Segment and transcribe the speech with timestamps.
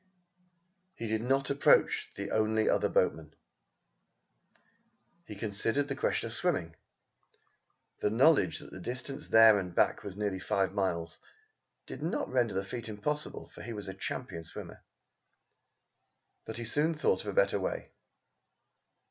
[0.95, 3.35] He did not approach the only other boatman.
[5.25, 6.75] He considered the question of swimming.
[7.99, 11.19] The knowledge that the distance there and back was nearly five miles
[11.85, 14.81] did not render the feat impossible, for he was a champion swimmer.
[16.45, 17.91] But he soon thought of a better way.